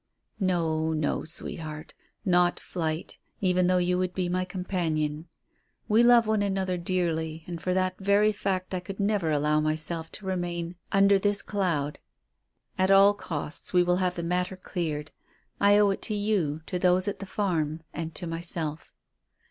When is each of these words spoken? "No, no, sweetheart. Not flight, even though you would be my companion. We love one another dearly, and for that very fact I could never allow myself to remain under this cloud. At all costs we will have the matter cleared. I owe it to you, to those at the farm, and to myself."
"No, 0.39 0.93
no, 0.93 1.23
sweetheart. 1.25 1.93
Not 2.25 2.59
flight, 2.59 3.19
even 3.39 3.67
though 3.67 3.77
you 3.77 3.99
would 3.99 4.15
be 4.15 4.29
my 4.29 4.43
companion. 4.45 5.27
We 5.87 6.01
love 6.01 6.25
one 6.25 6.41
another 6.41 6.75
dearly, 6.75 7.43
and 7.45 7.61
for 7.61 7.75
that 7.75 7.99
very 7.99 8.31
fact 8.31 8.73
I 8.73 8.79
could 8.79 8.99
never 8.99 9.29
allow 9.29 9.59
myself 9.59 10.11
to 10.13 10.25
remain 10.25 10.73
under 10.91 11.19
this 11.19 11.43
cloud. 11.43 11.99
At 12.79 12.89
all 12.89 13.13
costs 13.13 13.73
we 13.73 13.83
will 13.83 13.97
have 13.97 14.15
the 14.15 14.23
matter 14.23 14.57
cleared. 14.57 15.11
I 15.59 15.77
owe 15.77 15.91
it 15.91 16.01
to 16.01 16.15
you, 16.15 16.61
to 16.65 16.79
those 16.79 17.07
at 17.07 17.19
the 17.19 17.27
farm, 17.27 17.81
and 17.93 18.15
to 18.15 18.25
myself." 18.25 18.91